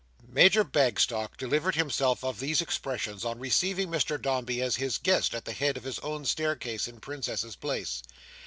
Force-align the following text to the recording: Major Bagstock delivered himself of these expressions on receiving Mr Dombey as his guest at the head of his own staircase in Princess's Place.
Major 0.33 0.63
Bagstock 0.63 1.37
delivered 1.37 1.75
himself 1.75 2.23
of 2.23 2.39
these 2.39 2.59
expressions 2.59 3.23
on 3.23 3.37
receiving 3.37 3.89
Mr 3.89 4.19
Dombey 4.19 4.59
as 4.59 4.77
his 4.77 4.97
guest 4.97 5.35
at 5.35 5.45
the 5.45 5.53
head 5.53 5.77
of 5.77 5.83
his 5.83 5.99
own 5.99 6.25
staircase 6.25 6.87
in 6.87 6.99
Princess's 6.99 7.55
Place. 7.55 8.01